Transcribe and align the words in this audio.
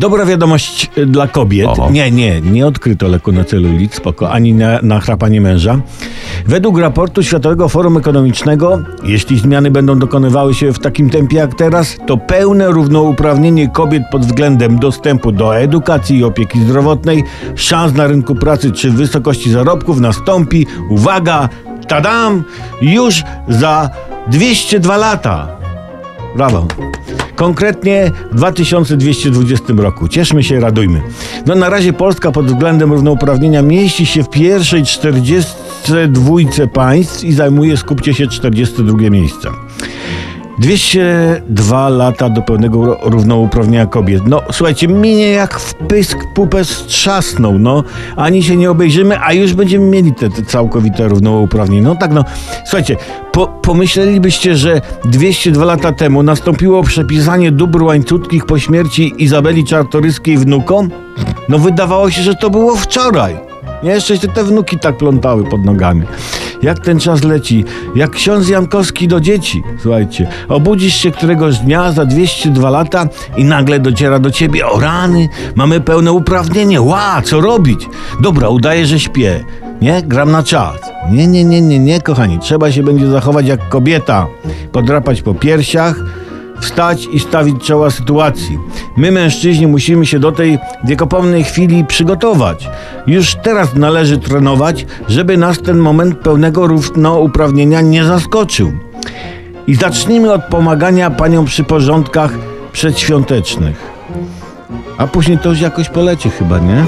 Dobra 0.00 0.26
wiadomość 0.26 0.90
y, 0.98 1.06
dla 1.06 1.28
kobiet. 1.28 1.68
Oho. 1.68 1.90
Nie, 1.90 2.10
nie, 2.10 2.40
nie 2.40 2.66
odkryto 2.66 3.08
leku 3.08 3.32
na 3.32 3.44
celulit, 3.44 3.94
spoko, 3.94 4.30
ani 4.30 4.54
na, 4.54 4.78
na 4.82 5.00
chrapanie 5.00 5.40
męża. 5.40 5.80
Według 6.46 6.78
raportu 6.78 7.22
Światowego 7.22 7.68
Forum 7.68 7.96
Ekonomicznego, 7.96 8.78
jeśli 9.04 9.38
zmiany 9.38 9.70
będą 9.70 9.98
dokonywały 9.98 10.54
się 10.54 10.72
w 10.72 10.78
takim 10.78 11.10
tempie 11.10 11.36
jak 11.36 11.54
teraz, 11.54 11.96
to 12.06 12.16
pełne 12.16 12.68
równouprawnienie 12.68 13.68
kobiet 13.68 14.02
pod 14.12 14.26
względem 14.26 14.78
dostępu 14.78 15.32
do 15.32 15.56
edukacji 15.58 16.18
i 16.18 16.24
opieki 16.24 16.60
zdrowotnej, 16.60 17.24
szans 17.54 17.94
na 17.94 18.06
rynku 18.06 18.34
pracy 18.34 18.72
czy 18.72 18.90
wysokości 18.90 19.50
zarobków 19.50 20.00
nastąpi, 20.00 20.66
uwaga, 20.90 21.48
tadam, 21.88 22.44
już 22.82 23.22
za 23.48 23.90
202 24.30 24.96
lata. 24.96 25.59
Brawo. 26.36 26.66
Konkretnie 27.36 28.10
w 28.32 28.34
2220 28.34 29.72
roku. 29.76 30.08
Cieszmy 30.08 30.42
się, 30.42 30.60
radujmy. 30.60 31.02
No 31.46 31.54
na 31.54 31.68
razie 31.68 31.92
Polska 31.92 32.32
pod 32.32 32.46
względem 32.46 32.92
równouprawnienia 32.92 33.62
mieści 33.62 34.06
się 34.06 34.22
w 34.22 34.30
pierwszej 34.30 34.82
42 34.82 36.66
państw 36.72 37.24
i 37.24 37.32
zajmuje, 37.32 37.76
skupcie 37.76 38.14
się, 38.14 38.26
42 38.26 39.10
miejsce. 39.10 39.48
202 40.60 41.88
lata 41.88 42.30
do 42.30 42.42
pełnego 42.42 42.98
równouprawnienia 43.02 43.86
kobiet. 43.86 44.22
No 44.26 44.42
słuchajcie, 44.52 44.88
minie 44.88 45.30
jak 45.30 45.60
w 45.60 45.74
pysk 45.74 46.18
pupę 46.34 46.64
strzasnął, 46.64 47.58
no. 47.58 47.84
Ani 48.16 48.42
się 48.42 48.56
nie 48.56 48.70
obejrzymy, 48.70 49.20
a 49.20 49.32
już 49.32 49.54
będziemy 49.54 49.86
mieli 49.86 50.14
te, 50.14 50.30
te 50.30 50.42
całkowite 50.42 51.08
równouprawnienie. 51.08 51.82
No 51.82 51.96
tak, 51.96 52.12
no. 52.12 52.24
Słuchajcie, 52.64 52.96
po, 53.32 53.46
pomyślelibyście, 53.46 54.56
że 54.56 54.80
202 55.04 55.64
lata 55.64 55.92
temu 55.92 56.22
nastąpiło 56.22 56.82
przepisanie 56.82 57.52
dóbr 57.52 57.82
łańcutkich 57.82 58.46
po 58.46 58.58
śmierci 58.58 59.12
Izabeli 59.18 59.64
Czartoryskiej 59.64 60.38
wnukom? 60.38 60.90
No 61.48 61.58
wydawało 61.58 62.10
się, 62.10 62.22
że 62.22 62.34
to 62.34 62.50
było 62.50 62.76
wczoraj. 62.76 63.36
Nie, 63.82 63.90
jeszcze 63.90 64.18
się 64.18 64.28
te 64.28 64.44
wnuki 64.44 64.78
tak 64.78 64.96
plątały 64.96 65.44
pod 65.44 65.64
nogami. 65.64 66.02
Jak 66.62 66.78
ten 66.78 67.00
czas 67.00 67.24
leci, 67.24 67.64
jak 67.94 68.10
ksiądz 68.10 68.48
Jankowski 68.48 69.08
do 69.08 69.20
dzieci. 69.20 69.62
Słuchajcie, 69.82 70.28
obudzisz 70.48 70.94
się 70.94 71.10
któregoś 71.10 71.58
dnia 71.58 71.92
za 71.92 72.06
202 72.06 72.70
lata 72.70 73.08
i 73.36 73.44
nagle 73.44 73.80
dociera 73.80 74.18
do 74.18 74.30
ciebie, 74.30 74.66
o 74.66 74.80
rany, 74.80 75.28
mamy 75.54 75.80
pełne 75.80 76.12
uprawnienie, 76.12 76.80
ła, 76.80 77.22
co 77.24 77.40
robić? 77.40 77.88
Dobra, 78.20 78.48
udaję, 78.48 78.86
że 78.86 79.00
śpię. 79.00 79.44
Nie, 79.80 80.02
gram 80.02 80.30
na 80.30 80.42
czas. 80.42 80.76
Nie, 81.10 81.26
nie, 81.26 81.44
nie, 81.44 81.60
nie, 81.60 81.78
nie, 81.78 82.00
kochani, 82.00 82.38
trzeba 82.38 82.72
się 82.72 82.82
będzie 82.82 83.06
zachować 83.06 83.46
jak 83.46 83.68
kobieta. 83.68 84.26
Podrapać 84.72 85.22
po 85.22 85.34
piersiach, 85.34 85.94
wstać 86.60 87.08
i 87.12 87.20
stawić 87.20 87.64
czoła 87.64 87.90
sytuacji. 87.90 88.58
My, 88.96 89.12
mężczyźni, 89.12 89.66
musimy 89.66 90.06
się 90.06 90.18
do 90.18 90.32
tej 90.32 90.58
wiekopomnej 90.84 91.44
chwili 91.44 91.84
przygotować. 91.84 92.68
Już 93.06 93.34
teraz 93.34 93.74
należy 93.74 94.18
trenować, 94.18 94.86
żeby 95.08 95.36
nas 95.36 95.58
ten 95.58 95.78
moment 95.78 96.18
pełnego 96.18 96.66
równouprawnienia 96.66 97.80
nie 97.80 98.04
zaskoczył. 98.04 98.72
I 99.66 99.74
zacznijmy 99.74 100.32
od 100.32 100.44
pomagania 100.44 101.10
paniom 101.10 101.44
przy 101.44 101.64
porządkach 101.64 102.30
przedświątecznych. 102.72 103.90
A 104.98 105.06
później 105.06 105.38
to 105.38 105.48
już 105.48 105.60
jakoś 105.60 105.88
poleci 105.88 106.30
chyba, 106.30 106.58
nie? 106.58 106.84